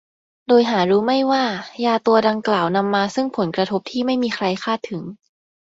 [0.47, 1.45] โดยหารู้ไม่ว่า
[1.85, 5.01] ยาตัวดังกล่าวนำมาซึ่งผลกระทบที่ไม่มีใครคาดถึง